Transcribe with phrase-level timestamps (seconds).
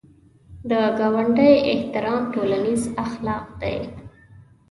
[0.69, 3.77] د ګاونډي احترام ټولنیز اخلاق دي